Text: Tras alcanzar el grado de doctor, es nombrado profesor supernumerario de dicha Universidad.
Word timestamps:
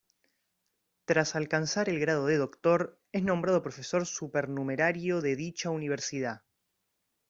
Tras 1.05 1.35
alcanzar 1.35 1.87
el 1.87 1.99
grado 1.99 2.25
de 2.25 2.37
doctor, 2.39 2.99
es 3.11 3.21
nombrado 3.21 3.61
profesor 3.61 4.07
supernumerario 4.07 5.21
de 5.21 5.35
dicha 5.35 5.69
Universidad. 5.69 6.41